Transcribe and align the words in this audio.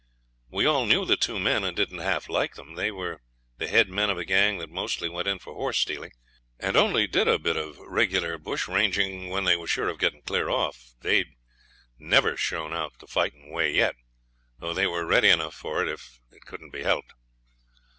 We 0.49 0.65
all 0.65 0.87
knew 0.87 1.05
the 1.05 1.15
two 1.15 1.37
men, 1.39 1.63
and 1.63 1.77
didn't 1.77 1.99
half 1.99 2.27
like 2.27 2.55
them. 2.55 2.73
They 2.73 2.89
were 2.89 3.21
the 3.59 3.67
head 3.67 3.87
men 3.87 4.09
of 4.09 4.17
a 4.17 4.25
gang 4.25 4.57
that 4.57 4.71
mostly 4.71 5.07
went 5.07 5.27
in 5.27 5.37
for 5.37 5.53
horse 5.53 5.77
stealing, 5.77 6.11
and 6.57 6.75
only 6.75 7.05
did 7.05 7.27
a 7.27 7.37
bit 7.37 7.55
of 7.55 7.77
regular 7.77 8.39
bush 8.39 8.67
ranging 8.67 9.29
when 9.29 9.43
they 9.43 9.55
was 9.55 9.69
sure 9.69 9.89
of 9.89 9.99
getting 9.99 10.23
clear 10.23 10.49
off. 10.49 10.93
They'd 11.01 11.33
never 11.99 12.35
shown 12.35 12.73
out 12.73 12.97
the 12.97 13.05
fighting 13.05 13.51
way 13.51 13.75
yet, 13.75 13.93
though 14.57 14.73
they 14.73 14.87
were 14.87 15.05
ready 15.05 15.29
enough 15.29 15.53
for 15.53 15.83
it 15.83 15.87
if 15.87 16.19
it 16.31 16.45
couldn't 16.47 16.71
be 16.71 16.81
helped. 16.81 17.13